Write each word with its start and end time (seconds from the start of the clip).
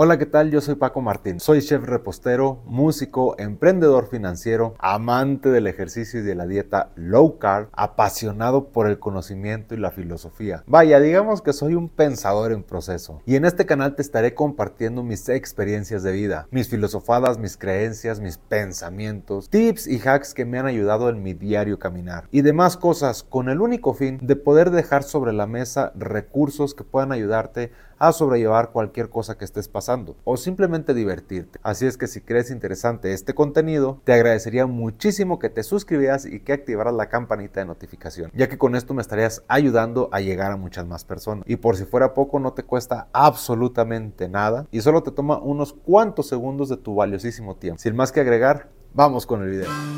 Hola, 0.00 0.16
¿qué 0.16 0.26
tal? 0.26 0.52
Yo 0.52 0.60
soy 0.60 0.76
Paco 0.76 1.02
Martín. 1.02 1.40
Soy 1.40 1.60
chef 1.60 1.82
repostero, 1.82 2.62
músico, 2.66 3.34
emprendedor 3.36 4.06
financiero, 4.06 4.76
amante 4.78 5.48
del 5.48 5.66
ejercicio 5.66 6.20
y 6.20 6.22
de 6.22 6.36
la 6.36 6.46
dieta 6.46 6.92
low 6.94 7.40
carb, 7.40 7.68
apasionado 7.72 8.68
por 8.68 8.86
el 8.86 9.00
conocimiento 9.00 9.74
y 9.74 9.78
la 9.78 9.90
filosofía. 9.90 10.62
Vaya, 10.68 11.00
digamos 11.00 11.42
que 11.42 11.52
soy 11.52 11.74
un 11.74 11.88
pensador 11.88 12.52
en 12.52 12.62
proceso. 12.62 13.22
Y 13.26 13.34
en 13.34 13.44
este 13.44 13.66
canal 13.66 13.96
te 13.96 14.02
estaré 14.02 14.34
compartiendo 14.34 15.02
mis 15.02 15.28
experiencias 15.28 16.04
de 16.04 16.12
vida, 16.12 16.46
mis 16.52 16.68
filosofadas, 16.68 17.38
mis 17.38 17.56
creencias, 17.56 18.20
mis 18.20 18.38
pensamientos, 18.38 19.50
tips 19.50 19.88
y 19.88 19.98
hacks 19.98 20.32
que 20.32 20.44
me 20.44 20.60
han 20.60 20.66
ayudado 20.66 21.08
en 21.08 21.24
mi 21.24 21.34
diario 21.34 21.80
caminar. 21.80 22.28
Y 22.30 22.42
demás 22.42 22.76
cosas 22.76 23.24
con 23.24 23.48
el 23.48 23.60
único 23.60 23.94
fin 23.94 24.20
de 24.22 24.36
poder 24.36 24.70
dejar 24.70 25.02
sobre 25.02 25.32
la 25.32 25.48
mesa 25.48 25.90
recursos 25.96 26.76
que 26.76 26.84
puedan 26.84 27.10
ayudarte 27.10 27.72
sobrellevar 28.12 28.70
cualquier 28.70 29.08
cosa 29.08 29.36
que 29.36 29.44
estés 29.44 29.68
pasando 29.68 30.16
o 30.24 30.36
simplemente 30.36 30.94
divertirte. 30.94 31.58
Así 31.62 31.86
es 31.86 31.96
que 31.96 32.06
si 32.06 32.20
crees 32.20 32.50
interesante 32.50 33.12
este 33.12 33.34
contenido, 33.34 34.00
te 34.04 34.12
agradecería 34.12 34.66
muchísimo 34.66 35.38
que 35.38 35.50
te 35.50 35.62
suscribieras 35.62 36.26
y 36.26 36.40
que 36.40 36.52
activaras 36.52 36.94
la 36.94 37.08
campanita 37.08 37.60
de 37.60 37.66
notificación, 37.66 38.30
ya 38.34 38.48
que 38.48 38.58
con 38.58 38.74
esto 38.74 38.94
me 38.94 39.02
estarías 39.02 39.42
ayudando 39.48 40.08
a 40.12 40.20
llegar 40.20 40.52
a 40.52 40.56
muchas 40.56 40.86
más 40.86 41.04
personas. 41.04 41.44
Y 41.46 41.56
por 41.56 41.76
si 41.76 41.84
fuera 41.84 42.14
poco, 42.14 42.40
no 42.40 42.52
te 42.52 42.62
cuesta 42.62 43.08
absolutamente 43.12 44.28
nada 44.28 44.66
y 44.70 44.80
solo 44.80 45.02
te 45.02 45.10
toma 45.10 45.38
unos 45.38 45.72
cuantos 45.72 46.28
segundos 46.28 46.68
de 46.68 46.76
tu 46.76 46.94
valiosísimo 46.94 47.56
tiempo. 47.56 47.80
Sin 47.80 47.96
más 47.96 48.12
que 48.12 48.20
agregar, 48.20 48.68
vamos 48.94 49.26
con 49.26 49.42
el 49.42 49.50
video. 49.50 49.97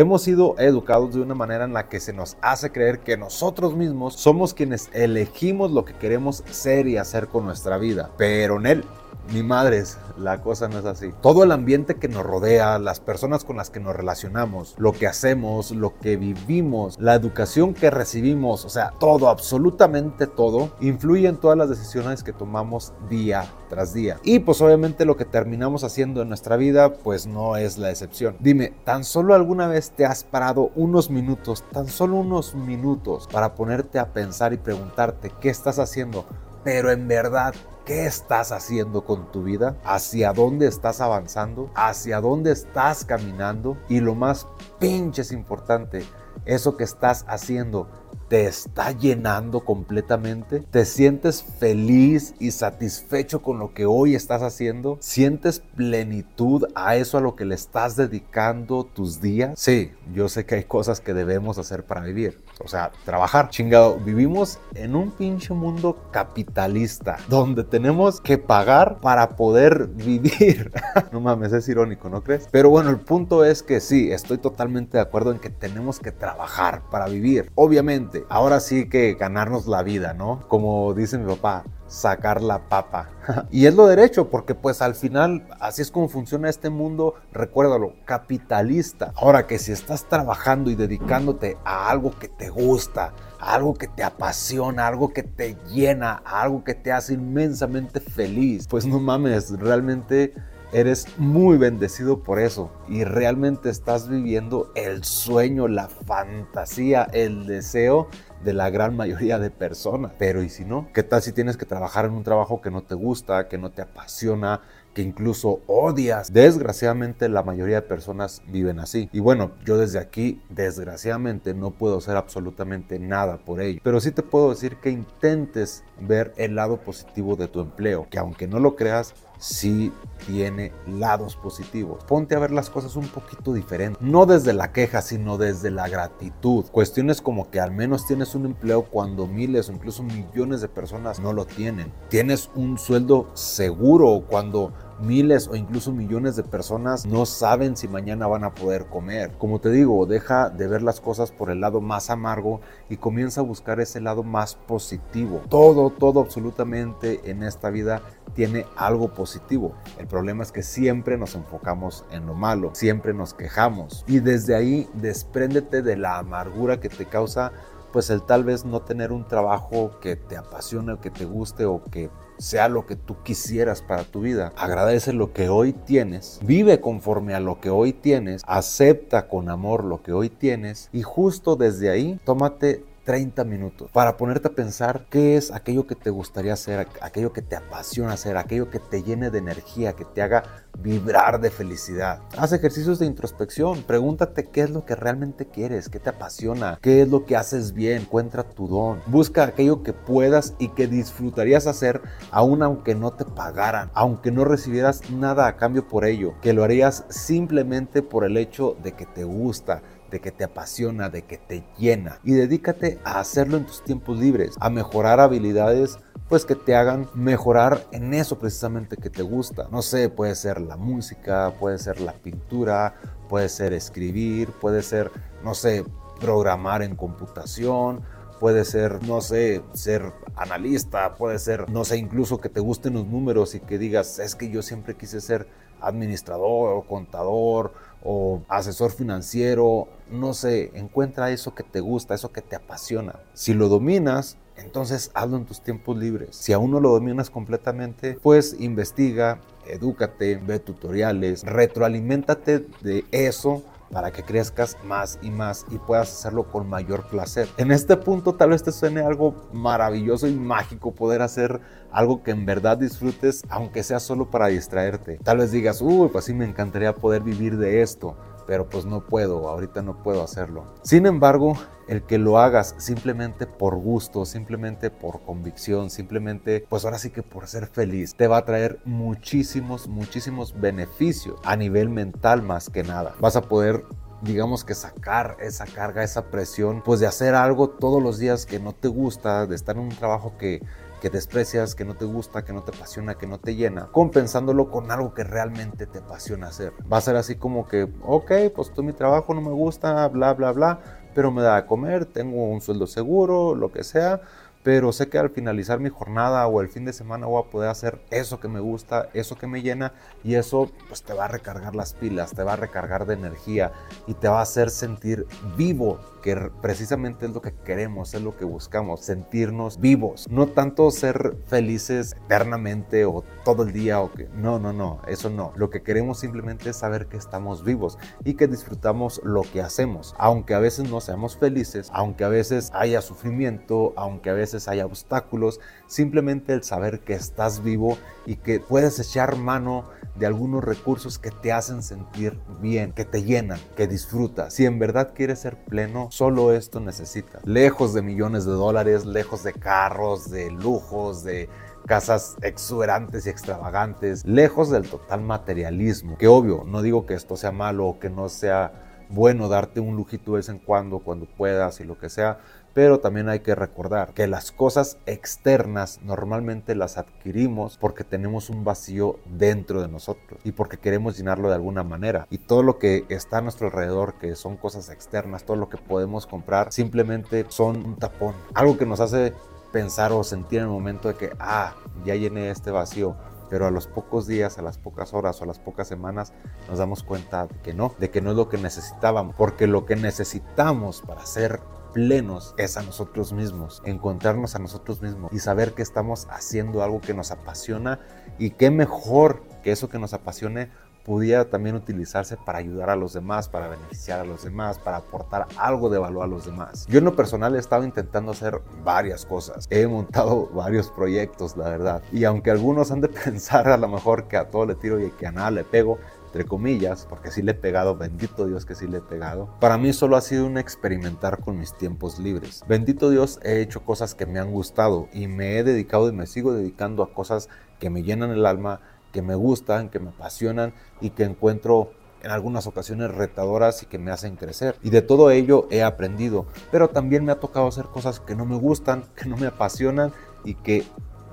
Hemos 0.00 0.22
sido 0.22 0.54
educados 0.58 1.12
de 1.12 1.20
una 1.20 1.34
manera 1.34 1.66
en 1.66 1.74
la 1.74 1.90
que 1.90 2.00
se 2.00 2.14
nos 2.14 2.38
hace 2.40 2.72
creer 2.72 3.00
que 3.00 3.18
nosotros 3.18 3.76
mismos 3.76 4.14
somos 4.14 4.54
quienes 4.54 4.88
elegimos 4.94 5.72
lo 5.72 5.84
que 5.84 5.92
queremos 5.92 6.42
ser 6.50 6.88
y 6.88 6.96
hacer 6.96 7.26
con 7.28 7.44
nuestra 7.44 7.76
vida. 7.76 8.08
Pero 8.16 8.58
en 8.58 8.64
él, 8.64 8.84
mi 9.32 9.42
madres, 9.42 9.98
la 10.18 10.40
cosa 10.40 10.68
no 10.68 10.78
es 10.78 10.84
así. 10.84 11.12
Todo 11.22 11.44
el 11.44 11.52
ambiente 11.52 11.96
que 11.96 12.08
nos 12.08 12.24
rodea, 12.24 12.78
las 12.78 13.00
personas 13.00 13.44
con 13.44 13.56
las 13.56 13.70
que 13.70 13.80
nos 13.80 13.94
relacionamos, 13.94 14.74
lo 14.78 14.92
que 14.92 15.06
hacemos, 15.06 15.70
lo 15.70 15.98
que 15.98 16.16
vivimos, 16.16 16.98
la 16.98 17.14
educación 17.14 17.74
que 17.74 17.90
recibimos, 17.90 18.64
o 18.64 18.68
sea, 18.68 18.92
todo, 18.98 19.28
absolutamente 19.28 20.26
todo, 20.26 20.70
influye 20.80 21.28
en 21.28 21.36
todas 21.36 21.56
las 21.56 21.68
decisiones 21.68 22.24
que 22.24 22.32
tomamos 22.32 22.92
día 23.08 23.44
tras 23.68 23.94
día. 23.94 24.18
Y 24.24 24.40
pues 24.40 24.60
obviamente 24.60 25.04
lo 25.04 25.16
que 25.16 25.24
terminamos 25.24 25.84
haciendo 25.84 26.22
en 26.22 26.28
nuestra 26.28 26.56
vida, 26.56 26.94
pues 26.94 27.26
no 27.26 27.56
es 27.56 27.78
la 27.78 27.90
excepción. 27.90 28.36
Dime, 28.40 28.72
¿tan 28.84 29.04
solo 29.04 29.34
alguna 29.34 29.68
vez 29.68 29.90
te 29.90 30.04
has 30.04 30.24
parado 30.24 30.70
unos 30.74 31.10
minutos, 31.10 31.64
tan 31.72 31.86
solo 31.86 32.16
unos 32.16 32.54
minutos, 32.54 33.28
para 33.30 33.54
ponerte 33.54 33.98
a 33.98 34.12
pensar 34.12 34.52
y 34.52 34.58
preguntarte 34.58 35.32
qué 35.40 35.50
estás 35.50 35.78
haciendo? 35.78 36.26
Pero 36.64 36.90
en 36.90 37.08
verdad 37.08 37.54
¿Qué 37.84 38.06
estás 38.06 38.52
haciendo 38.52 39.04
con 39.04 39.32
tu 39.32 39.42
vida? 39.42 39.76
¿Hacia 39.84 40.32
dónde 40.32 40.66
estás 40.66 41.00
avanzando? 41.00 41.70
¿Hacia 41.74 42.20
dónde 42.20 42.52
estás 42.52 43.04
caminando? 43.04 43.78
Y 43.88 44.00
lo 44.00 44.14
más 44.14 44.46
pinches 44.78 45.32
importante, 45.32 46.04
eso 46.44 46.76
que 46.76 46.84
estás 46.84 47.24
haciendo 47.26 47.88
te 48.30 48.46
está 48.46 48.92
llenando 48.92 49.64
completamente? 49.64 50.60
¿Te 50.60 50.84
sientes 50.84 51.42
feliz 51.42 52.32
y 52.38 52.52
satisfecho 52.52 53.42
con 53.42 53.58
lo 53.58 53.74
que 53.74 53.86
hoy 53.86 54.14
estás 54.14 54.42
haciendo? 54.42 54.98
¿Sientes 55.00 55.58
plenitud 55.58 56.66
a 56.76 56.94
eso 56.94 57.18
a 57.18 57.20
lo 57.20 57.34
que 57.34 57.44
le 57.44 57.56
estás 57.56 57.96
dedicando 57.96 58.84
tus 58.84 59.20
días? 59.20 59.58
Sí, 59.58 59.90
yo 60.14 60.28
sé 60.28 60.46
que 60.46 60.54
hay 60.54 60.64
cosas 60.64 61.00
que 61.00 61.12
debemos 61.12 61.58
hacer 61.58 61.84
para 61.84 62.02
vivir. 62.02 62.40
O 62.62 62.68
sea, 62.68 62.92
trabajar. 63.04 63.50
Chingado, 63.50 63.96
vivimos 63.96 64.60
en 64.74 64.94
un 64.94 65.10
pinche 65.10 65.52
mundo 65.52 65.96
capitalista 66.12 67.16
donde 67.28 67.64
tenemos 67.64 68.20
que 68.20 68.38
pagar 68.38 69.00
para 69.00 69.30
poder 69.30 69.88
vivir. 69.88 70.70
no 71.12 71.20
mames, 71.20 71.52
es 71.52 71.68
irónico, 71.68 72.08
¿no 72.08 72.22
crees? 72.22 72.48
Pero 72.52 72.70
bueno, 72.70 72.90
el 72.90 73.00
punto 73.00 73.44
es 73.44 73.64
que 73.64 73.80
sí, 73.80 74.12
estoy 74.12 74.38
totalmente 74.38 74.98
de 74.98 75.02
acuerdo 75.02 75.32
en 75.32 75.40
que 75.40 75.50
tenemos 75.50 75.98
que 75.98 76.12
trabajar 76.12 76.82
para 76.92 77.06
vivir. 77.06 77.50
Obviamente, 77.56 78.19
ahora 78.28 78.60
sí 78.60 78.88
que 78.88 79.14
ganarnos 79.14 79.66
la 79.66 79.82
vida, 79.82 80.14
¿no? 80.14 80.46
Como 80.48 80.94
dice 80.94 81.18
mi 81.18 81.26
papá, 81.26 81.64
sacar 81.86 82.40
la 82.40 82.68
papa. 82.68 83.10
y 83.50 83.66
es 83.66 83.74
lo 83.74 83.86
derecho, 83.86 84.30
porque 84.30 84.54
pues 84.54 84.80
al 84.80 84.94
final 84.94 85.46
así 85.60 85.82
es 85.82 85.90
como 85.90 86.08
funciona 86.08 86.48
este 86.48 86.70
mundo, 86.70 87.14
recuérdalo, 87.32 87.94
capitalista. 88.04 89.12
Ahora 89.16 89.46
que 89.46 89.58
si 89.58 89.72
estás 89.72 90.08
trabajando 90.08 90.70
y 90.70 90.76
dedicándote 90.76 91.56
a 91.64 91.90
algo 91.90 92.12
que 92.18 92.28
te 92.28 92.48
gusta, 92.48 93.12
a 93.38 93.54
algo 93.54 93.74
que 93.74 93.88
te 93.88 94.02
apasiona, 94.02 94.86
algo 94.86 95.12
que 95.12 95.22
te 95.22 95.56
llena, 95.72 96.22
algo 96.24 96.64
que 96.64 96.74
te 96.74 96.92
hace 96.92 97.14
inmensamente 97.14 98.00
feliz, 98.00 98.66
pues 98.68 98.86
no 98.86 99.00
mames, 99.00 99.50
realmente 99.58 100.34
eres 100.72 101.06
muy 101.18 101.58
bendecido 101.58 102.22
por 102.22 102.38
eso 102.38 102.70
y 102.88 103.04
realmente 103.04 103.70
estás 103.70 104.08
viviendo 104.08 104.70
el 104.74 105.04
sueño, 105.04 105.68
la 105.68 105.88
fantasía, 105.88 107.08
el 107.12 107.46
deseo 107.46 108.08
de 108.44 108.52
la 108.52 108.70
gran 108.70 108.96
mayoría 108.96 109.38
de 109.38 109.50
personas. 109.50 110.12
Pero 110.18 110.42
¿y 110.42 110.48
si 110.48 110.64
no? 110.64 110.88
¿Qué 110.94 111.02
tal 111.02 111.22
si 111.22 111.32
tienes 111.32 111.56
que 111.56 111.66
trabajar 111.66 112.04
en 112.04 112.12
un 112.12 112.24
trabajo 112.24 112.60
que 112.60 112.70
no 112.70 112.82
te 112.82 112.94
gusta, 112.94 113.48
que 113.48 113.58
no 113.58 113.70
te 113.72 113.82
apasiona, 113.82 114.62
que 114.94 115.02
incluso 115.02 115.60
odias? 115.66 116.32
Desgraciadamente 116.32 117.28
la 117.28 117.42
mayoría 117.42 117.76
de 117.76 117.82
personas 117.82 118.42
viven 118.46 118.78
así. 118.78 119.08
Y 119.12 119.20
bueno, 119.20 119.52
yo 119.64 119.76
desde 119.76 119.98
aquí, 119.98 120.40
desgraciadamente, 120.48 121.54
no 121.54 121.72
puedo 121.72 121.98
hacer 121.98 122.16
absolutamente 122.16 122.98
nada 122.98 123.38
por 123.38 123.60
ello. 123.60 123.80
Pero 123.82 124.00
sí 124.00 124.10
te 124.10 124.22
puedo 124.22 124.50
decir 124.50 124.76
que 124.76 124.90
intentes 124.90 125.84
ver 126.00 126.32
el 126.36 126.54
lado 126.54 126.78
positivo 126.78 127.36
de 127.36 127.48
tu 127.48 127.60
empleo, 127.60 128.06
que 128.08 128.18
aunque 128.18 128.48
no 128.48 128.58
lo 128.58 128.74
creas, 128.74 129.14
sí 129.40 129.92
tiene 130.26 130.72
lados 130.86 131.34
positivos. 131.34 132.04
Ponte 132.04 132.36
a 132.36 132.38
ver 132.38 132.52
las 132.52 132.70
cosas 132.70 132.94
un 132.94 133.08
poquito 133.08 133.52
diferente. 133.52 133.98
No 134.00 134.26
desde 134.26 134.52
la 134.52 134.70
queja, 134.70 135.02
sino 135.02 135.38
desde 135.38 135.70
la 135.70 135.88
gratitud. 135.88 136.66
Cuestiones 136.66 137.20
como 137.20 137.50
que 137.50 137.58
al 137.58 137.72
menos 137.72 138.06
tienes 138.06 138.34
un 138.34 138.46
empleo 138.46 138.82
cuando 138.82 139.26
miles 139.26 139.68
o 139.68 139.72
incluso 139.72 140.02
millones 140.02 140.60
de 140.60 140.68
personas 140.68 141.18
no 141.18 141.32
lo 141.32 141.46
tienen. 141.46 141.90
Tienes 142.08 142.50
un 142.54 142.78
sueldo 142.78 143.30
seguro 143.34 144.24
cuando 144.28 144.72
miles 145.00 145.48
o 145.48 145.56
incluso 145.56 145.92
millones 145.92 146.36
de 146.36 146.42
personas 146.42 147.06
no 147.06 147.26
saben 147.26 147.76
si 147.76 147.88
mañana 147.88 148.26
van 148.26 148.44
a 148.44 148.54
poder 148.54 148.86
comer. 148.86 149.32
Como 149.38 149.60
te 149.60 149.70
digo, 149.70 150.06
deja 150.06 150.50
de 150.50 150.68
ver 150.68 150.82
las 150.82 151.00
cosas 151.00 151.32
por 151.32 151.50
el 151.50 151.60
lado 151.60 151.80
más 151.80 152.10
amargo 152.10 152.60
y 152.88 152.96
comienza 152.96 153.40
a 153.40 153.44
buscar 153.44 153.80
ese 153.80 154.00
lado 154.00 154.22
más 154.22 154.54
positivo. 154.54 155.42
Todo, 155.48 155.90
todo 155.90 156.20
absolutamente 156.20 157.30
en 157.30 157.42
esta 157.42 157.70
vida 157.70 158.02
tiene 158.34 158.66
algo 158.76 159.12
positivo. 159.14 159.74
El 159.98 160.06
problema 160.06 160.42
es 160.42 160.52
que 160.52 160.62
siempre 160.62 161.18
nos 161.18 161.34
enfocamos 161.34 162.04
en 162.10 162.26
lo 162.26 162.34
malo, 162.34 162.70
siempre 162.74 163.14
nos 163.14 163.34
quejamos 163.34 164.04
y 164.06 164.20
desde 164.20 164.54
ahí 164.54 164.88
despréndete 164.94 165.82
de 165.82 165.96
la 165.96 166.18
amargura 166.18 166.80
que 166.80 166.88
te 166.88 167.06
causa 167.06 167.52
pues 167.92 168.10
el 168.10 168.22
tal 168.22 168.44
vez 168.44 168.64
no 168.64 168.82
tener 168.82 169.12
un 169.12 169.26
trabajo 169.26 169.98
que 170.00 170.16
te 170.16 170.36
apasione 170.36 170.92
o 170.92 171.00
que 171.00 171.10
te 171.10 171.24
guste 171.24 171.64
o 171.64 171.82
que 171.84 172.10
sea 172.40 172.68
lo 172.68 172.86
que 172.86 172.96
tú 172.96 173.16
quisieras 173.22 173.82
para 173.82 174.04
tu 174.04 174.22
vida. 174.22 174.52
Agradece 174.56 175.12
lo 175.12 175.32
que 175.32 175.48
hoy 175.48 175.72
tienes, 175.72 176.40
vive 176.42 176.80
conforme 176.80 177.34
a 177.34 177.40
lo 177.40 177.60
que 177.60 177.70
hoy 177.70 177.92
tienes, 177.92 178.42
acepta 178.46 179.28
con 179.28 179.48
amor 179.48 179.84
lo 179.84 180.02
que 180.02 180.12
hoy 180.12 180.30
tienes 180.30 180.88
y 180.92 181.02
justo 181.02 181.56
desde 181.56 181.90
ahí 181.90 182.18
tómate 182.24 182.84
30 183.10 183.42
minutos 183.42 183.90
para 183.90 184.16
ponerte 184.16 184.46
a 184.46 184.52
pensar 184.52 185.04
qué 185.10 185.36
es 185.36 185.50
aquello 185.50 185.84
que 185.84 185.96
te 185.96 186.10
gustaría 186.10 186.52
hacer, 186.52 186.86
aquello 187.00 187.32
que 187.32 187.42
te 187.42 187.56
apasiona 187.56 188.12
hacer, 188.12 188.36
aquello 188.36 188.70
que 188.70 188.78
te 188.78 189.02
llene 189.02 189.30
de 189.30 189.38
energía, 189.38 189.94
que 189.94 190.04
te 190.04 190.22
haga 190.22 190.44
vibrar 190.78 191.40
de 191.40 191.50
felicidad. 191.50 192.20
Haz 192.38 192.52
ejercicios 192.52 193.00
de 193.00 193.06
introspección, 193.06 193.82
pregúntate 193.82 194.48
qué 194.48 194.60
es 194.60 194.70
lo 194.70 194.84
que 194.84 194.94
realmente 194.94 195.46
quieres, 195.46 195.88
qué 195.88 195.98
te 195.98 196.10
apasiona, 196.10 196.78
qué 196.80 197.02
es 197.02 197.08
lo 197.08 197.24
que 197.24 197.36
haces 197.36 197.72
bien, 197.72 198.02
encuentra 198.02 198.44
tu 198.44 198.68
don. 198.68 199.02
Busca 199.06 199.42
aquello 199.42 199.82
que 199.82 199.92
puedas 199.92 200.54
y 200.60 200.68
que 200.68 200.86
disfrutarías 200.86 201.66
hacer 201.66 202.00
aun 202.30 202.62
aunque 202.62 202.94
no 202.94 203.10
te 203.12 203.24
pagaran, 203.24 203.90
aunque 203.92 204.30
no 204.30 204.44
recibieras 204.44 205.10
nada 205.10 205.48
a 205.48 205.56
cambio 205.56 205.88
por 205.88 206.04
ello, 206.04 206.34
que 206.42 206.52
lo 206.52 206.62
harías 206.62 207.06
simplemente 207.08 208.02
por 208.02 208.24
el 208.24 208.36
hecho 208.36 208.76
de 208.84 208.92
que 208.92 209.06
te 209.06 209.24
gusta, 209.24 209.82
de 210.10 210.20
que 210.20 210.32
te 210.32 210.44
apasiona, 210.44 211.08
de 211.08 211.22
que 211.22 211.38
te 211.38 211.64
llena. 211.78 212.18
Y 212.24 212.32
dedícate 212.32 212.98
a 213.04 213.20
hacerlo 213.20 213.56
en 213.56 213.66
tus 213.66 213.82
tiempos 213.84 214.18
libres, 214.18 214.56
a 214.60 214.70
mejorar 214.70 215.20
habilidades 215.20 215.98
pues 216.28 216.44
que 216.44 216.54
te 216.54 216.76
hagan 216.76 217.08
mejorar 217.14 217.86
en 217.90 218.14
eso 218.14 218.38
precisamente 218.38 218.96
que 218.96 219.10
te 219.10 219.22
gusta. 219.22 219.66
No 219.72 219.82
sé, 219.82 220.08
puede 220.08 220.36
ser 220.36 220.60
la 220.60 220.76
música, 220.76 221.52
puede 221.58 221.76
ser 221.78 222.00
la 222.00 222.12
pintura, 222.12 222.94
puede 223.28 223.48
ser 223.48 223.72
escribir, 223.72 224.48
puede 224.52 224.82
ser, 224.82 225.10
no 225.42 225.54
sé, 225.54 225.84
programar 226.20 226.82
en 226.82 226.94
computación, 226.94 228.02
puede 228.38 228.64
ser, 228.64 229.02
no 229.08 229.20
sé, 229.20 229.62
ser 229.72 230.12
analista, 230.36 231.14
puede 231.14 231.40
ser, 231.40 231.68
no 231.68 231.84
sé, 231.84 231.96
incluso 231.96 232.38
que 232.38 232.48
te 232.48 232.60
gusten 232.60 232.94
los 232.94 233.06
números 233.06 233.56
y 233.56 233.60
que 233.60 233.76
digas, 233.76 234.20
es 234.20 234.36
que 234.36 234.50
yo 234.50 234.62
siempre 234.62 234.96
quise 234.96 235.20
ser 235.20 235.48
administrador 235.80 236.76
o 236.76 236.82
contador 236.82 237.72
o 238.02 238.42
asesor 238.48 238.92
financiero, 238.92 239.88
no 240.10 240.34
sé, 240.34 240.70
encuentra 240.74 241.30
eso 241.30 241.54
que 241.54 241.62
te 241.62 241.80
gusta, 241.80 242.14
eso 242.14 242.32
que 242.32 242.42
te 242.42 242.56
apasiona. 242.56 243.20
Si 243.34 243.54
lo 243.54 243.68
dominas, 243.68 244.36
entonces 244.56 245.10
hazlo 245.14 245.36
en 245.36 245.46
tus 245.46 245.62
tiempos 245.62 245.96
libres. 245.96 246.36
Si 246.36 246.52
aún 246.52 246.70
no 246.70 246.80
lo 246.80 246.90
dominas 246.90 247.30
completamente, 247.30 248.18
pues 248.22 248.56
investiga, 248.58 249.40
edúcate, 249.66 250.36
ve 250.36 250.58
tutoriales, 250.58 251.44
retroaliméntate 251.44 252.66
de 252.82 253.04
eso 253.10 253.62
para 253.90 254.12
que 254.12 254.22
crezcas 254.22 254.76
más 254.84 255.18
y 255.22 255.30
más 255.30 255.66
y 255.70 255.78
puedas 255.78 256.10
hacerlo 256.12 256.44
con 256.44 256.68
mayor 256.68 257.06
placer. 257.08 257.48
En 257.56 257.72
este 257.72 257.96
punto 257.96 258.34
tal 258.34 258.50
vez 258.50 258.62
te 258.62 258.72
suene 258.72 259.00
algo 259.00 259.34
maravilloso 259.52 260.26
y 260.26 260.34
mágico 260.34 260.92
poder 260.92 261.22
hacer 261.22 261.60
algo 261.90 262.22
que 262.22 262.30
en 262.30 262.46
verdad 262.46 262.78
disfrutes, 262.78 263.42
aunque 263.48 263.82
sea 263.82 264.00
solo 264.00 264.30
para 264.30 264.46
distraerte. 264.46 265.18
Tal 265.22 265.38
vez 265.38 265.50
digas, 265.50 265.82
uy, 265.82 266.08
pues 266.08 266.24
sí 266.24 266.34
me 266.34 266.44
encantaría 266.44 266.94
poder 266.94 267.22
vivir 267.22 267.56
de 267.56 267.82
esto 267.82 268.16
pero 268.50 268.68
pues 268.68 268.84
no 268.84 269.06
puedo, 269.06 269.48
ahorita 269.48 269.80
no 269.80 270.02
puedo 270.02 270.24
hacerlo. 270.24 270.64
Sin 270.82 271.06
embargo, 271.06 271.56
el 271.86 272.02
que 272.02 272.18
lo 272.18 272.40
hagas 272.40 272.74
simplemente 272.78 273.46
por 273.46 273.76
gusto, 273.76 274.26
simplemente 274.26 274.90
por 274.90 275.20
convicción, 275.20 275.88
simplemente, 275.88 276.66
pues 276.68 276.84
ahora 276.84 276.98
sí 276.98 277.10
que 277.10 277.22
por 277.22 277.46
ser 277.46 277.68
feliz, 277.68 278.16
te 278.16 278.26
va 278.26 278.38
a 278.38 278.44
traer 278.44 278.80
muchísimos, 278.84 279.86
muchísimos 279.86 280.60
beneficios 280.60 281.38
a 281.44 281.54
nivel 281.54 281.90
mental 281.90 282.42
más 282.42 282.70
que 282.70 282.82
nada. 282.82 283.14
Vas 283.20 283.36
a 283.36 283.42
poder 283.42 283.84
digamos 284.22 284.64
que 284.64 284.74
sacar 284.74 285.36
esa 285.40 285.64
carga, 285.64 286.02
esa 286.02 286.24
presión, 286.26 286.82
pues 286.84 286.98
de 286.98 287.06
hacer 287.06 287.36
algo 287.36 287.70
todos 287.70 288.02
los 288.02 288.18
días 288.18 288.46
que 288.46 288.58
no 288.58 288.74
te 288.74 288.88
gusta, 288.88 289.46
de 289.46 289.54
estar 289.54 289.76
en 289.76 289.82
un 289.84 289.88
trabajo 289.90 290.34
que 290.36 290.60
que 291.00 291.10
desprecias, 291.10 291.74
que 291.74 291.84
no 291.84 291.96
te 291.96 292.04
gusta, 292.04 292.44
que 292.44 292.52
no 292.52 292.62
te 292.62 292.76
apasiona, 292.76 293.16
que 293.16 293.26
no 293.26 293.38
te 293.38 293.56
llena, 293.56 293.88
compensándolo 293.90 294.70
con 294.70 294.90
algo 294.90 295.14
que 295.14 295.24
realmente 295.24 295.86
te 295.86 295.98
apasiona 295.98 296.48
hacer. 296.48 296.72
Va 296.90 296.98
a 296.98 297.00
ser 297.00 297.16
así 297.16 297.36
como 297.36 297.66
que, 297.66 297.88
ok, 298.02 298.32
pues 298.54 298.70
todo 298.70 298.82
mi 298.82 298.92
trabajo 298.92 299.34
no 299.34 299.40
me 299.40 299.50
gusta, 299.50 300.06
bla, 300.08 300.34
bla, 300.34 300.52
bla, 300.52 300.80
pero 301.14 301.30
me 301.32 301.42
da 301.42 301.56
a 301.56 301.66
comer, 301.66 302.04
tengo 302.06 302.44
un 302.44 302.60
sueldo 302.60 302.86
seguro, 302.86 303.54
lo 303.54 303.72
que 303.72 303.82
sea, 303.82 304.20
pero 304.62 304.92
sé 304.92 305.08
que 305.08 305.18
al 305.18 305.30
finalizar 305.30 305.80
mi 305.80 305.88
jornada 305.88 306.46
o 306.46 306.60
el 306.60 306.68
fin 306.68 306.84
de 306.84 306.92
semana 306.92 307.26
voy 307.26 307.42
a 307.42 307.50
poder 307.50 307.70
hacer 307.70 308.00
eso 308.10 308.40
que 308.40 308.48
me 308.48 308.60
gusta, 308.60 309.08
eso 309.14 309.36
que 309.36 309.46
me 309.46 309.62
llena 309.62 309.92
y 310.22 310.34
eso 310.34 310.70
pues 310.88 311.02
te 311.02 311.14
va 311.14 311.24
a 311.24 311.28
recargar 311.28 311.74
las 311.74 311.94
pilas, 311.94 312.32
te 312.32 312.42
va 312.42 312.54
a 312.54 312.56
recargar 312.56 313.06
de 313.06 313.14
energía 313.14 313.72
y 314.06 314.14
te 314.14 314.28
va 314.28 314.40
a 314.40 314.42
hacer 314.42 314.70
sentir 314.70 315.26
vivo, 315.56 315.98
que 316.22 316.36
precisamente 316.60 317.26
es 317.26 317.32
lo 317.32 317.40
que 317.40 317.54
queremos, 317.54 318.12
es 318.12 318.20
lo 318.20 318.36
que 318.36 318.44
buscamos, 318.44 319.00
sentirnos 319.00 319.80
vivos, 319.80 320.26
no 320.28 320.48
tanto 320.48 320.90
ser 320.90 321.36
felices 321.46 322.14
eternamente 322.26 323.06
o 323.06 323.24
todo 323.44 323.62
el 323.62 323.72
día 323.72 324.00
o 324.00 324.12
que 324.12 324.28
no, 324.34 324.58
no, 324.58 324.72
no, 324.74 325.00
eso 325.06 325.30
no. 325.30 325.52
Lo 325.56 325.70
que 325.70 325.82
queremos 325.82 326.18
simplemente 326.18 326.70
es 326.70 326.76
saber 326.76 327.06
que 327.06 327.16
estamos 327.16 327.64
vivos 327.64 327.98
y 328.24 328.34
que 328.34 328.46
disfrutamos 328.46 329.22
lo 329.24 329.42
que 329.42 329.62
hacemos, 329.62 330.14
aunque 330.18 330.52
a 330.52 330.58
veces 330.58 330.90
no 330.90 331.00
seamos 331.00 331.38
felices, 331.38 331.88
aunque 331.92 332.24
a 332.24 332.28
veces 332.28 332.70
haya 332.74 333.00
sufrimiento, 333.00 333.94
aunque 333.96 334.28
a 334.28 334.34
veces 334.34 334.49
hay 334.68 334.80
obstáculos, 334.80 335.60
simplemente 335.86 336.52
el 336.52 336.62
saber 336.62 337.00
que 337.00 337.14
estás 337.14 337.62
vivo 337.62 337.98
y 338.26 338.36
que 338.36 338.60
puedes 338.60 338.98
echar 338.98 339.36
mano 339.36 339.84
de 340.16 340.26
algunos 340.26 340.62
recursos 340.62 341.18
que 341.18 341.30
te 341.30 341.52
hacen 341.52 341.82
sentir 341.82 342.38
bien, 342.60 342.92
que 342.92 343.04
te 343.04 343.22
llenan, 343.22 343.60
que 343.76 343.86
disfrutas. 343.86 344.52
Si 344.54 344.66
en 344.66 344.78
verdad 344.78 345.12
quieres 345.14 345.38
ser 345.38 345.56
pleno, 345.56 346.08
solo 346.10 346.52
esto 346.52 346.80
necesitas. 346.80 347.44
Lejos 347.44 347.94
de 347.94 348.02
millones 348.02 348.44
de 348.44 348.52
dólares, 348.52 349.06
lejos 349.06 349.42
de 349.42 349.52
carros, 349.52 350.30
de 350.30 350.50
lujos, 350.50 351.24
de 351.24 351.48
casas 351.86 352.36
exuberantes 352.42 353.26
y 353.26 353.30
extravagantes, 353.30 354.24
lejos 354.24 354.70
del 354.70 354.88
total 354.88 355.22
materialismo. 355.22 356.18
Que 356.18 356.28
obvio, 356.28 356.64
no 356.66 356.82
digo 356.82 357.06
que 357.06 357.14
esto 357.14 357.36
sea 357.36 357.52
malo 357.52 357.86
o 357.86 357.98
que 357.98 358.10
no 358.10 358.28
sea 358.28 358.72
bueno 359.08 359.48
darte 359.48 359.80
un 359.80 359.96
lujito 359.96 360.32
de 360.32 360.36
vez 360.38 360.48
en 360.48 360.58
cuando, 360.58 361.00
cuando 361.00 361.26
puedas 361.26 361.80
y 361.80 361.84
lo 361.84 361.98
que 361.98 362.08
sea, 362.08 362.38
pero 362.74 363.00
también 363.00 363.28
hay 363.28 363.40
que 363.40 363.54
recordar 363.54 364.12
que 364.14 364.26
las 364.26 364.52
cosas 364.52 364.98
externas 365.06 366.00
normalmente 366.02 366.74
las 366.74 366.98
adquirimos 366.98 367.76
porque 367.78 368.04
tenemos 368.04 368.50
un 368.50 368.64
vacío 368.64 369.18
dentro 369.26 369.82
de 369.82 369.88
nosotros 369.88 370.40
y 370.44 370.52
porque 370.52 370.78
queremos 370.78 371.16
llenarlo 371.16 371.48
de 371.48 371.54
alguna 371.54 371.82
manera. 371.82 372.26
Y 372.30 372.38
todo 372.38 372.62
lo 372.62 372.78
que 372.78 373.04
está 373.08 373.38
a 373.38 373.42
nuestro 373.42 373.68
alrededor, 373.68 374.14
que 374.14 374.34
son 374.36 374.56
cosas 374.56 374.90
externas, 374.90 375.44
todo 375.44 375.56
lo 375.56 375.68
que 375.68 375.78
podemos 375.78 376.26
comprar, 376.26 376.72
simplemente 376.72 377.46
son 377.48 377.84
un 377.84 377.96
tapón. 377.96 378.34
Algo 378.54 378.78
que 378.78 378.86
nos 378.86 379.00
hace 379.00 379.32
pensar 379.72 380.12
o 380.12 380.24
sentir 380.24 380.58
en 380.58 380.64
el 380.64 380.70
momento 380.70 381.08
de 381.08 381.14
que, 381.14 381.30
ah, 381.38 381.74
ya 382.04 382.14
llené 382.14 382.50
este 382.50 382.70
vacío 382.70 383.16
pero 383.50 383.66
a 383.66 383.70
los 383.70 383.88
pocos 383.88 384.28
días, 384.28 384.58
a 384.58 384.62
las 384.62 384.78
pocas 384.78 385.12
horas 385.12 385.40
o 385.40 385.44
a 385.44 385.46
las 385.48 385.58
pocas 385.58 385.88
semanas 385.88 386.32
nos 386.68 386.78
damos 386.78 387.02
cuenta 387.02 387.48
de 387.48 387.58
que 387.58 387.74
no, 387.74 387.92
de 387.98 388.08
que 388.08 388.20
no 388.20 388.30
es 388.30 388.36
lo 388.36 388.48
que 388.48 388.56
necesitábamos, 388.56 389.34
porque 389.34 389.66
lo 389.66 389.84
que 389.84 389.96
necesitamos 389.96 391.02
para 391.02 391.26
ser 391.26 391.60
plenos 391.92 392.54
es 392.56 392.76
a 392.76 392.82
nosotros 392.82 393.32
mismos, 393.32 393.82
encontrarnos 393.84 394.54
a 394.54 394.58
nosotros 394.58 395.02
mismos 395.02 395.32
y 395.32 395.38
saber 395.38 395.72
que 395.72 395.82
estamos 395.82 396.26
haciendo 396.30 396.82
algo 396.82 397.00
que 397.00 397.14
nos 397.14 397.30
apasiona 397.30 398.00
y 398.38 398.50
qué 398.50 398.70
mejor 398.70 399.42
que 399.62 399.72
eso 399.72 399.88
que 399.88 399.98
nos 399.98 400.14
apasione 400.14 400.70
pudiera 401.04 401.48
también 401.48 401.74
utilizarse 401.74 402.36
para 402.36 402.58
ayudar 402.58 402.90
a 402.90 402.96
los 402.96 403.12
demás, 403.12 403.48
para 403.48 403.68
beneficiar 403.68 404.20
a 404.20 404.24
los 404.24 404.44
demás, 404.44 404.78
para 404.78 404.98
aportar 404.98 405.46
algo 405.56 405.88
de 405.88 405.98
valor 405.98 406.24
a 406.24 406.26
los 406.26 406.44
demás. 406.44 406.86
Yo 406.88 406.98
en 406.98 407.04
lo 407.04 407.16
personal 407.16 407.56
he 407.56 407.58
estado 407.58 407.84
intentando 407.84 408.32
hacer 408.32 408.60
varias 408.84 409.24
cosas. 409.24 409.66
He 409.70 409.86
montado 409.86 410.46
varios 410.54 410.90
proyectos, 410.90 411.56
la 411.56 411.68
verdad. 411.68 412.02
Y 412.12 412.24
aunque 412.24 412.50
algunos 412.50 412.90
han 412.90 413.00
de 413.00 413.08
pensar 413.24 413.68
a 413.68 413.76
lo 413.76 413.88
mejor 413.88 414.28
que 414.28 414.36
a 414.36 414.50
todo 414.50 414.66
le 414.66 414.74
tiro 414.74 415.00
y 415.00 415.10
que 415.10 415.26
a 415.26 415.32
nada 415.32 415.50
le 415.50 415.64
pego, 415.64 415.98
entre 416.30 416.44
comillas, 416.44 417.08
porque 417.10 417.32
sí 417.32 417.42
le 417.42 417.52
he 417.52 417.54
pegado, 417.54 417.96
bendito 417.96 418.46
Dios 418.46 418.64
que 418.64 418.76
sí 418.76 418.86
le 418.86 418.98
he 418.98 419.00
pegado. 419.00 419.52
Para 419.58 419.76
mí 419.78 419.92
solo 419.92 420.16
ha 420.16 420.20
sido 420.20 420.46
un 420.46 420.58
experimentar 420.58 421.40
con 421.40 421.58
mis 421.58 421.76
tiempos 421.76 422.20
libres. 422.20 422.62
Bendito 422.68 423.10
Dios, 423.10 423.40
he 423.42 423.60
hecho 423.60 423.84
cosas 423.84 424.14
que 424.14 424.26
me 424.26 424.38
han 424.38 424.52
gustado 424.52 425.08
y 425.12 425.26
me 425.26 425.58
he 425.58 425.64
dedicado 425.64 426.08
y 426.08 426.12
me 426.12 426.28
sigo 426.28 426.52
dedicando 426.52 427.02
a 427.02 427.12
cosas 427.12 427.48
que 427.80 427.90
me 427.90 428.04
llenan 428.04 428.30
el 428.30 428.46
alma, 428.46 428.80
que 429.12 429.22
me 429.22 429.34
gustan, 429.34 429.88
que 429.88 429.98
me 429.98 430.10
apasionan 430.10 430.72
y 431.00 431.10
que 431.10 431.24
encuentro 431.24 431.90
en 432.22 432.30
algunas 432.30 432.68
ocasiones 432.68 433.12
retadoras 433.12 433.82
y 433.82 433.86
que 433.86 433.98
me 433.98 434.12
hacen 434.12 434.36
crecer. 434.36 434.76
Y 434.84 434.90
de 434.90 435.02
todo 435.02 435.32
ello 435.32 435.66
he 435.72 435.82
aprendido, 435.82 436.46
pero 436.70 436.90
también 436.90 437.24
me 437.24 437.32
ha 437.32 437.40
tocado 437.40 437.66
hacer 437.66 437.86
cosas 437.86 438.20
que 438.20 438.36
no 438.36 438.46
me 438.46 438.56
gustan, 438.56 439.02
que 439.16 439.28
no 439.28 439.36
me 439.36 439.48
apasionan 439.48 440.12
y 440.44 440.54
que 440.54 440.84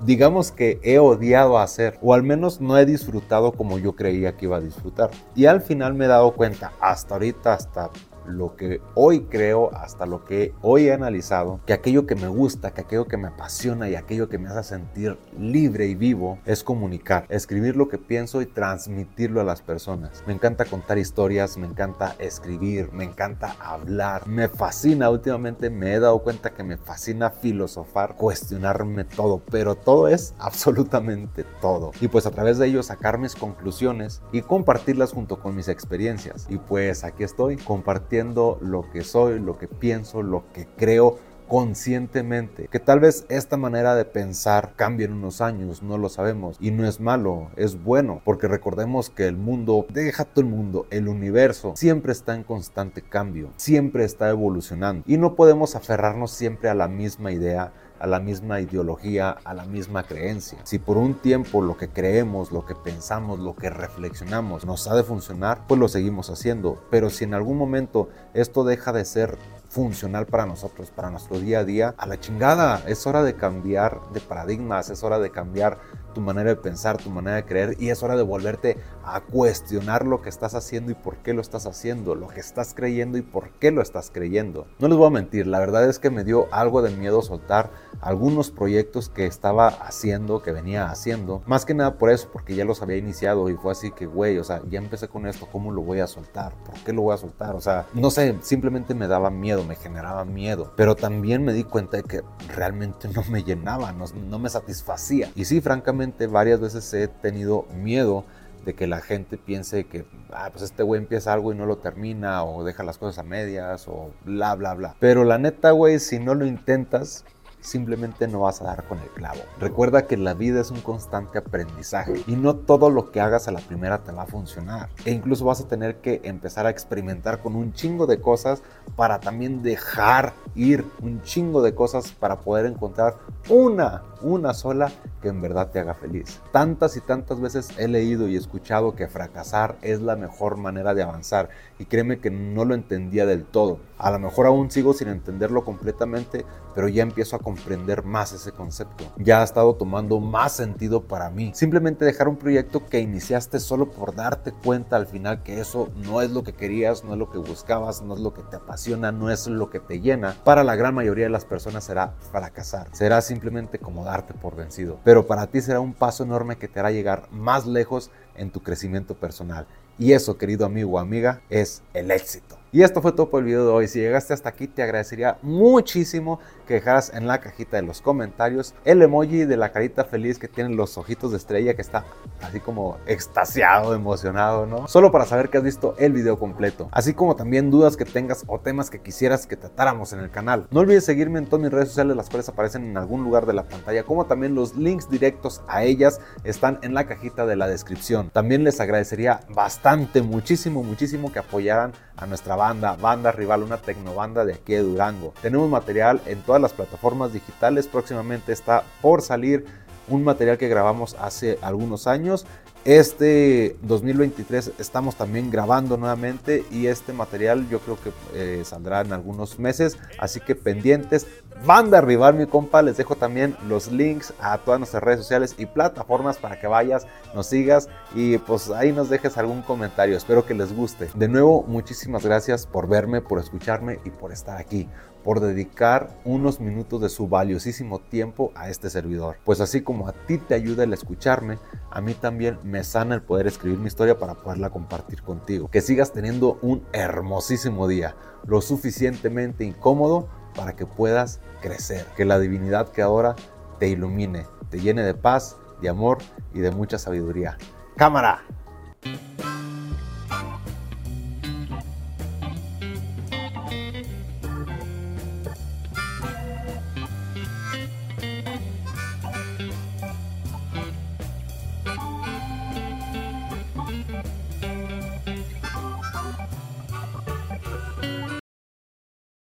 digamos 0.04 0.52
que 0.52 0.78
he 0.82 0.98
odiado 0.98 1.58
hacer, 1.58 1.98
o 2.02 2.14
al 2.14 2.22
menos 2.22 2.60
no 2.60 2.78
he 2.78 2.86
disfrutado 2.86 3.52
como 3.52 3.78
yo 3.78 3.94
creía 3.94 4.36
que 4.36 4.46
iba 4.46 4.56
a 4.56 4.60
disfrutar. 4.60 5.10
Y 5.34 5.46
al 5.46 5.60
final 5.60 5.94
me 5.94 6.04
he 6.04 6.08
dado 6.08 6.32
cuenta, 6.32 6.72
hasta 6.80 7.14
ahorita, 7.14 7.54
hasta 7.54 7.90
lo 8.28 8.56
que 8.56 8.80
hoy 8.94 9.22
creo, 9.22 9.74
hasta 9.74 10.06
lo 10.06 10.24
que 10.24 10.54
hoy 10.62 10.88
he 10.88 10.92
analizado, 10.92 11.60
que 11.66 11.72
aquello 11.72 12.06
que 12.06 12.14
me 12.14 12.28
gusta, 12.28 12.72
que 12.72 12.82
aquello 12.82 13.06
que 13.06 13.16
me 13.16 13.28
apasiona 13.28 13.88
y 13.88 13.94
aquello 13.94 14.28
que 14.28 14.38
me 14.38 14.48
hace 14.48 14.62
sentir 14.62 15.18
libre 15.38 15.86
y 15.86 15.94
vivo 15.94 16.38
es 16.44 16.62
comunicar, 16.62 17.26
escribir 17.28 17.76
lo 17.76 17.88
que 17.88 17.98
pienso 17.98 18.42
y 18.42 18.46
transmitirlo 18.46 19.40
a 19.40 19.44
las 19.44 19.62
personas. 19.62 20.22
Me 20.26 20.32
encanta 20.32 20.64
contar 20.64 20.98
historias, 20.98 21.56
me 21.56 21.66
encanta 21.66 22.14
escribir, 22.18 22.92
me 22.92 23.04
encanta 23.04 23.56
hablar, 23.60 24.26
me 24.26 24.48
fascina, 24.48 25.10
últimamente 25.10 25.70
me 25.70 25.94
he 25.94 26.00
dado 26.00 26.18
cuenta 26.20 26.50
que 26.50 26.62
me 26.62 26.76
fascina 26.76 27.30
filosofar, 27.30 28.16
cuestionarme 28.16 29.04
todo, 29.04 29.42
pero 29.50 29.74
todo 29.74 30.08
es 30.08 30.34
absolutamente 30.38 31.44
todo. 31.60 31.92
Y 32.00 32.08
pues 32.08 32.26
a 32.26 32.30
través 32.30 32.58
de 32.58 32.66
ello 32.66 32.82
sacar 32.82 33.18
mis 33.18 33.34
conclusiones 33.34 34.22
y 34.32 34.42
compartirlas 34.42 35.12
junto 35.12 35.40
con 35.40 35.54
mis 35.54 35.68
experiencias. 35.68 36.46
Y 36.48 36.58
pues 36.58 37.04
aquí 37.04 37.24
estoy 37.24 37.56
compartiendo 37.56 38.17
lo 38.60 38.90
que 38.90 39.02
soy, 39.04 39.38
lo 39.38 39.58
que 39.58 39.68
pienso, 39.68 40.22
lo 40.22 40.44
que 40.52 40.66
creo 40.76 41.18
conscientemente. 41.48 42.68
Que 42.68 42.78
tal 42.78 43.00
vez 43.00 43.26
esta 43.28 43.56
manera 43.56 43.94
de 43.94 44.04
pensar 44.04 44.74
cambie 44.76 45.06
en 45.06 45.14
unos 45.14 45.40
años, 45.40 45.82
no 45.82 45.98
lo 45.98 46.08
sabemos. 46.08 46.56
Y 46.60 46.70
no 46.70 46.86
es 46.86 47.00
malo, 47.00 47.50
es 47.56 47.82
bueno, 47.82 48.20
porque 48.24 48.48
recordemos 48.48 49.10
que 49.10 49.26
el 49.26 49.36
mundo, 49.36 49.86
deja 49.88 50.24
todo 50.24 50.44
el 50.44 50.50
mundo, 50.50 50.86
el 50.90 51.08
universo, 51.08 51.72
siempre 51.74 52.12
está 52.12 52.34
en 52.34 52.44
constante 52.44 53.02
cambio, 53.02 53.50
siempre 53.56 54.04
está 54.04 54.28
evolucionando. 54.28 55.04
Y 55.06 55.16
no 55.16 55.34
podemos 55.34 55.74
aferrarnos 55.74 56.30
siempre 56.30 56.68
a 56.68 56.74
la 56.74 56.88
misma 56.88 57.32
idea 57.32 57.72
a 58.00 58.06
la 58.06 58.20
misma 58.20 58.60
ideología, 58.60 59.30
a 59.44 59.54
la 59.54 59.64
misma 59.64 60.04
creencia. 60.04 60.58
Si 60.64 60.78
por 60.78 60.96
un 60.96 61.14
tiempo 61.14 61.62
lo 61.62 61.76
que 61.76 61.88
creemos, 61.88 62.52
lo 62.52 62.64
que 62.64 62.74
pensamos, 62.74 63.38
lo 63.38 63.56
que 63.56 63.70
reflexionamos 63.70 64.64
nos 64.64 64.86
ha 64.88 64.94
de 64.94 65.02
funcionar, 65.02 65.66
pues 65.66 65.80
lo 65.80 65.88
seguimos 65.88 66.30
haciendo. 66.30 66.80
Pero 66.90 67.10
si 67.10 67.24
en 67.24 67.34
algún 67.34 67.58
momento 67.58 68.08
esto 68.34 68.64
deja 68.64 68.92
de 68.92 69.04
ser 69.04 69.38
funcional 69.68 70.26
para 70.26 70.46
nosotros, 70.46 70.90
para 70.90 71.10
nuestro 71.10 71.38
día 71.38 71.60
a 71.60 71.64
día, 71.64 71.94
a 71.96 72.06
la 72.06 72.18
chingada, 72.18 72.82
es 72.86 73.06
hora 73.06 73.22
de 73.22 73.34
cambiar 73.34 74.00
de 74.12 74.20
paradigmas, 74.20 74.90
es 74.90 75.02
hora 75.02 75.18
de 75.18 75.30
cambiar 75.30 75.78
tu 76.18 76.24
manera 76.24 76.50
de 76.50 76.56
pensar, 76.56 76.96
tu 76.96 77.10
manera 77.10 77.36
de 77.36 77.44
creer 77.44 77.76
y 77.78 77.90
es 77.90 78.02
hora 78.02 78.16
de 78.16 78.24
volverte 78.24 78.76
a 79.04 79.20
cuestionar 79.20 80.04
lo 80.04 80.20
que 80.20 80.28
estás 80.28 80.56
haciendo 80.56 80.90
y 80.90 80.94
por 80.94 81.18
qué 81.18 81.32
lo 81.32 81.40
estás 81.40 81.64
haciendo, 81.64 82.16
lo 82.16 82.26
que 82.26 82.40
estás 82.40 82.74
creyendo 82.74 83.18
y 83.18 83.22
por 83.22 83.50
qué 83.60 83.70
lo 83.70 83.82
estás 83.82 84.10
creyendo. 84.12 84.66
No 84.80 84.88
les 84.88 84.98
voy 84.98 85.06
a 85.06 85.10
mentir, 85.10 85.46
la 85.46 85.60
verdad 85.60 85.88
es 85.88 86.00
que 86.00 86.10
me 86.10 86.24
dio 86.24 86.48
algo 86.50 86.82
de 86.82 86.90
miedo 86.90 87.22
soltar 87.22 87.70
algunos 88.00 88.50
proyectos 88.50 89.08
que 89.08 89.26
estaba 89.26 89.68
haciendo, 89.68 90.42
que 90.42 90.50
venía 90.50 90.90
haciendo, 90.90 91.40
más 91.46 91.64
que 91.64 91.74
nada 91.74 91.98
por 91.98 92.10
eso, 92.10 92.28
porque 92.32 92.56
ya 92.56 92.64
los 92.64 92.82
había 92.82 92.96
iniciado 92.96 93.48
y 93.48 93.54
fue 93.54 93.70
así 93.70 93.92
que, 93.92 94.06
güey, 94.06 94.38
o 94.38 94.44
sea, 94.44 94.60
ya 94.68 94.80
empecé 94.80 95.06
con 95.06 95.24
esto, 95.26 95.46
¿cómo 95.52 95.70
lo 95.70 95.82
voy 95.82 96.00
a 96.00 96.08
soltar? 96.08 96.52
¿Por 96.64 96.74
qué 96.82 96.92
lo 96.92 97.02
voy 97.02 97.14
a 97.14 97.18
soltar? 97.18 97.54
O 97.54 97.60
sea, 97.60 97.86
no 97.94 98.10
sé, 98.10 98.36
simplemente 98.40 98.92
me 98.92 99.06
daba 99.06 99.30
miedo, 99.30 99.62
me 99.62 99.76
generaba 99.76 100.24
miedo, 100.24 100.72
pero 100.74 100.96
también 100.96 101.44
me 101.44 101.52
di 101.52 101.62
cuenta 101.62 101.98
de 101.98 102.02
que 102.02 102.22
realmente 102.56 103.08
no 103.08 103.22
me 103.30 103.44
llenaba, 103.44 103.92
no, 103.92 104.06
no 104.28 104.38
me 104.40 104.48
satisfacía. 104.48 105.30
Y 105.34 105.44
sí, 105.44 105.60
francamente, 105.60 106.07
varias 106.28 106.60
veces 106.60 106.92
he 106.94 107.08
tenido 107.08 107.66
miedo 107.74 108.24
de 108.64 108.74
que 108.74 108.86
la 108.86 109.00
gente 109.00 109.38
piense 109.38 109.84
que, 109.84 110.04
ah, 110.30 110.50
pues 110.50 110.62
este 110.62 110.82
güey 110.82 111.00
empieza 111.00 111.32
algo 111.32 111.52
y 111.52 111.56
no 111.56 111.64
lo 111.64 111.78
termina, 111.78 112.44
o 112.44 112.64
deja 112.64 112.82
las 112.82 112.98
cosas 112.98 113.18
a 113.18 113.22
medias, 113.22 113.88
o 113.88 114.10
bla, 114.24 114.54
bla, 114.54 114.74
bla. 114.74 114.96
Pero 114.98 115.24
la 115.24 115.38
neta, 115.38 115.70
güey, 115.70 115.98
si 115.98 116.18
no 116.18 116.34
lo 116.34 116.44
intentas, 116.44 117.24
simplemente 117.60 118.28
no 118.28 118.40
vas 118.40 118.60
a 118.60 118.64
dar 118.64 118.84
con 118.84 118.98
el 118.98 119.08
clavo. 119.08 119.40
Recuerda 119.58 120.06
que 120.06 120.16
la 120.16 120.34
vida 120.34 120.60
es 120.60 120.70
un 120.70 120.80
constante 120.80 121.38
aprendizaje 121.38 122.22
y 122.26 122.36
no 122.36 122.56
todo 122.56 122.90
lo 122.90 123.10
que 123.10 123.20
hagas 123.20 123.48
a 123.48 123.52
la 123.52 123.60
primera 123.60 123.98
te 123.98 124.12
va 124.12 124.22
a 124.22 124.26
funcionar. 124.26 124.88
E 125.04 125.12
incluso 125.12 125.44
vas 125.44 125.60
a 125.60 125.68
tener 125.68 125.96
que 125.96 126.20
empezar 126.24 126.66
a 126.66 126.70
experimentar 126.70 127.40
con 127.40 127.56
un 127.56 127.72
chingo 127.72 128.06
de 128.06 128.20
cosas 128.20 128.62
para 128.96 129.20
también 129.20 129.62
dejar 129.62 130.32
ir 130.54 130.84
un 131.02 131.22
chingo 131.22 131.62
de 131.62 131.74
cosas 131.74 132.12
para 132.12 132.40
poder 132.40 132.66
encontrar 132.66 133.16
una, 133.48 134.02
una 134.22 134.54
sola 134.54 134.90
que 135.22 135.28
en 135.28 135.40
verdad 135.40 135.70
te 135.70 135.80
haga 135.80 135.94
feliz. 135.94 136.40
Tantas 136.52 136.96
y 136.96 137.00
tantas 137.00 137.40
veces 137.40 137.70
he 137.78 137.88
leído 137.88 138.28
y 138.28 138.36
escuchado 138.36 138.94
que 138.94 139.08
fracasar 139.08 139.76
es 139.82 140.00
la 140.00 140.16
mejor 140.16 140.56
manera 140.56 140.94
de 140.94 141.02
avanzar 141.02 141.48
y 141.78 141.86
créeme 141.86 142.20
que 142.20 142.30
no 142.30 142.64
lo 142.64 142.74
entendía 142.74 143.26
del 143.26 143.44
todo. 143.44 143.78
A 143.98 144.10
lo 144.10 144.18
mejor 144.18 144.46
aún 144.46 144.70
sigo 144.70 144.94
sin 144.94 145.08
entenderlo 145.08 145.64
completamente, 145.64 146.46
pero 146.74 146.88
ya 146.88 147.02
empiezo 147.02 147.36
a 147.36 147.40
comprender 147.40 148.04
más 148.04 148.32
ese 148.32 148.52
concepto. 148.52 149.04
Ya 149.16 149.40
ha 149.40 149.44
estado 149.44 149.74
tomando 149.74 150.20
más 150.20 150.52
sentido 150.52 151.02
para 151.02 151.30
mí. 151.30 151.50
Simplemente 151.54 152.04
dejar 152.04 152.28
un 152.28 152.36
proyecto 152.36 152.86
que 152.86 153.00
iniciaste 153.00 153.58
solo 153.58 153.90
por 153.90 154.14
darte 154.14 154.52
cuenta 154.52 154.96
al 154.96 155.06
final 155.06 155.42
que 155.42 155.60
eso 155.60 155.88
no 155.96 156.22
es 156.22 156.30
lo 156.30 156.44
que 156.44 156.52
querías, 156.52 157.04
no 157.04 157.12
es 157.12 157.18
lo 157.18 157.30
que 157.30 157.38
buscabas, 157.38 158.02
no 158.02 158.14
es 158.14 158.20
lo 158.20 158.32
que 158.34 158.42
te 158.42 158.56
apasiona, 158.56 159.10
no 159.10 159.30
es 159.30 159.46
lo 159.48 159.70
que 159.70 159.80
te 159.80 160.00
llena. 160.00 160.36
Para 160.44 160.62
la 160.62 160.76
gran 160.76 160.94
mayoría 160.94 161.24
de 161.24 161.30
las 161.30 161.44
personas 161.44 161.84
será 161.84 162.14
fracasar. 162.30 162.86
Será 162.92 163.20
simplemente 163.20 163.78
como 163.78 164.04
darte 164.04 164.34
por 164.34 164.54
vencido. 164.54 165.00
Pero 165.04 165.26
para 165.26 165.48
ti 165.48 165.60
será 165.60 165.80
un 165.80 165.94
paso 165.94 166.22
enorme 166.22 166.56
que 166.56 166.68
te 166.68 166.78
hará 166.78 166.92
llegar 166.92 167.28
más 167.32 167.66
lejos 167.66 168.10
en 168.36 168.50
tu 168.50 168.62
crecimiento 168.62 169.14
personal. 169.14 169.66
Y 169.98 170.12
eso, 170.12 170.38
querido 170.38 170.64
amigo 170.64 170.92
o 170.92 170.98
amiga, 170.98 171.42
es 171.50 171.82
el 171.92 172.12
éxito. 172.12 172.57
Y 172.70 172.82
esto 172.82 173.00
fue 173.00 173.12
todo 173.12 173.30
por 173.30 173.40
el 173.40 173.46
video 173.46 173.64
de 173.64 173.72
hoy. 173.72 173.88
Si 173.88 173.98
llegaste 173.98 174.34
hasta 174.34 174.50
aquí, 174.50 174.68
te 174.68 174.82
agradecería 174.82 175.38
muchísimo 175.40 176.38
que 176.66 176.74
dejaras 176.74 177.10
en 177.14 177.26
la 177.26 177.40
cajita 177.40 177.78
de 177.78 177.82
los 177.82 178.02
comentarios 178.02 178.74
el 178.84 179.00
emoji 179.00 179.46
de 179.46 179.56
la 179.56 179.72
carita 179.72 180.04
feliz 180.04 180.38
que 180.38 180.48
tiene 180.48 180.74
los 180.74 180.98
ojitos 180.98 181.30
de 181.30 181.38
estrella, 181.38 181.74
que 181.74 181.80
está 181.80 182.04
así 182.42 182.60
como 182.60 182.98
extasiado, 183.06 183.94
emocionado, 183.94 184.66
¿no? 184.66 184.86
Solo 184.86 185.10
para 185.10 185.24
saber 185.24 185.48
que 185.48 185.56
has 185.56 185.64
visto 185.64 185.94
el 185.98 186.12
video 186.12 186.38
completo. 186.38 186.88
Así 186.92 187.14
como 187.14 187.36
también 187.36 187.70
dudas 187.70 187.96
que 187.96 188.04
tengas 188.04 188.44
o 188.46 188.60
temas 188.60 188.90
que 188.90 189.00
quisieras 189.00 189.46
que 189.46 189.56
tratáramos 189.56 190.12
en 190.12 190.20
el 190.20 190.30
canal. 190.30 190.66
No 190.70 190.80
olvides 190.80 191.06
seguirme 191.06 191.38
en 191.38 191.46
todas 191.46 191.62
mis 191.62 191.72
redes 191.72 191.88
sociales, 191.88 192.16
las 192.16 192.28
cuales 192.28 192.50
aparecen 192.50 192.84
en 192.84 192.98
algún 192.98 193.24
lugar 193.24 193.46
de 193.46 193.54
la 193.54 193.66
pantalla, 193.66 194.02
como 194.02 194.26
también 194.26 194.54
los 194.54 194.76
links 194.76 195.08
directos 195.08 195.62
a 195.68 195.84
ellas 195.84 196.20
están 196.44 196.78
en 196.82 196.92
la 196.92 197.06
cajita 197.06 197.46
de 197.46 197.56
la 197.56 197.66
descripción. 197.66 198.28
También 198.28 198.62
les 198.62 198.78
agradecería 198.78 199.40
bastante, 199.48 200.20
muchísimo, 200.20 200.82
muchísimo 200.82 201.32
que 201.32 201.38
apoyaran 201.38 201.92
a 202.16 202.26
nuestra 202.26 202.56
banda, 202.58 202.96
Banda 202.96 203.32
Rival, 203.32 203.62
una 203.62 203.78
tecnobanda 203.78 204.44
de 204.44 204.52
aquí 204.52 204.74
de 204.74 204.82
Durango. 204.82 205.32
Tenemos 205.40 205.70
material 205.70 206.20
en 206.26 206.42
todas 206.42 206.60
las 206.60 206.74
plataformas 206.74 207.32
digitales, 207.32 207.86
próximamente 207.86 208.52
está 208.52 208.82
por 209.00 209.22
salir 209.22 209.64
un 210.08 210.24
material 210.24 210.58
que 210.58 210.68
grabamos 210.68 211.16
hace 211.18 211.58
algunos 211.62 212.06
años 212.06 212.44
este 212.84 213.76
2023 213.82 214.72
estamos 214.78 215.16
también 215.16 215.50
grabando 215.50 215.96
nuevamente 215.96 216.64
y 216.70 216.86
este 216.86 217.12
material 217.12 217.68
yo 217.68 217.80
creo 217.80 217.98
que 218.00 218.12
eh, 218.34 218.62
saldrá 218.64 219.00
en 219.00 219.12
algunos 219.12 219.58
meses, 219.58 219.98
así 220.18 220.40
que 220.40 220.54
pendientes. 220.54 221.26
Van 221.66 221.92
a 221.92 221.98
arribar 221.98 222.34
mi 222.34 222.46
compa, 222.46 222.82
les 222.82 222.96
dejo 222.96 223.16
también 223.16 223.56
los 223.66 223.90
links 223.90 224.32
a 224.40 224.58
todas 224.58 224.78
nuestras 224.78 225.02
redes 225.02 225.20
sociales 225.20 225.56
y 225.58 225.66
plataformas 225.66 226.38
para 226.38 226.60
que 226.60 226.68
vayas, 226.68 227.06
nos 227.34 227.48
sigas 227.48 227.88
y 228.14 228.38
pues 228.38 228.70
ahí 228.70 228.92
nos 228.92 229.10
dejes 229.10 229.36
algún 229.38 229.62
comentario. 229.62 230.16
Espero 230.16 230.46
que 230.46 230.54
les 230.54 230.74
guste. 230.74 231.08
De 231.14 231.26
nuevo, 231.26 231.64
muchísimas 231.66 232.24
gracias 232.24 232.66
por 232.66 232.88
verme, 232.88 233.20
por 233.20 233.40
escucharme 233.40 233.98
y 234.04 234.10
por 234.10 234.32
estar 234.32 234.56
aquí 234.56 234.88
por 235.28 235.40
dedicar 235.40 236.08
unos 236.24 236.58
minutos 236.58 237.00
de 237.00 237.08
su 237.08 237.28
valiosísimo 237.28 237.98
tiempo 237.98 238.50
a 238.54 238.70
este 238.70 238.88
servidor. 238.88 239.36
Pues 239.44 239.60
así 239.60 239.82
como 239.82 240.08
a 240.08 240.12
ti 240.12 240.38
te 240.38 240.54
ayuda 240.54 240.84
el 240.84 240.92
escucharme, 240.92 241.58
a 241.98 242.00
mí 242.00 242.14
también 242.14 242.60
me 242.62 242.84
sana 242.84 243.16
el 243.16 243.22
poder 243.22 243.48
escribir 243.48 243.80
mi 243.80 243.88
historia 243.88 244.20
para 244.20 244.34
poderla 244.34 244.70
compartir 244.70 245.20
contigo. 245.20 245.68
Que 245.68 245.80
sigas 245.80 246.12
teniendo 246.12 246.56
un 246.62 246.86
hermosísimo 246.92 247.88
día, 247.88 248.14
lo 248.46 248.60
suficientemente 248.60 249.64
incómodo 249.64 250.28
para 250.54 250.76
que 250.76 250.86
puedas 250.86 251.40
crecer. 251.60 252.06
Que 252.16 252.24
la 252.24 252.38
divinidad 252.38 252.90
que 252.92 253.02
ahora 253.02 253.34
te 253.80 253.88
ilumine, 253.88 254.46
te 254.70 254.78
llene 254.78 255.02
de 255.02 255.14
paz, 255.14 255.56
de 255.82 255.88
amor 255.88 256.18
y 256.54 256.60
de 256.60 256.70
mucha 256.70 256.98
sabiduría. 256.98 257.58
Cámara, 257.96 258.44